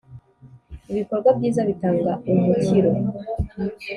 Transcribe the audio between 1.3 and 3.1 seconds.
byiza bitanga umukiro